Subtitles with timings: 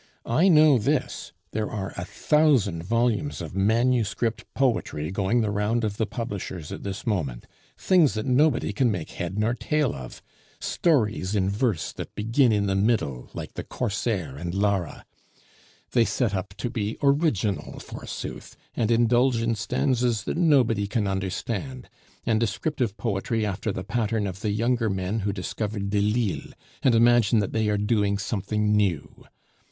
[0.25, 5.97] I know this: there are a thousand volumes of manuscript poetry going the round of
[5.97, 7.45] the publishers at this moment,
[7.77, 10.23] things that nobody can make head nor tail of,
[10.59, 15.05] stories in verse that begin in the middle, like The Corsair and Lara.
[15.91, 21.91] They set up to be original, forsooth, and indulge in stanzas that nobody can understand,
[22.25, 27.37] and descriptive poetry after the pattern of the younger men who discovered Delille, and imagine
[27.37, 29.25] that they are doing something new.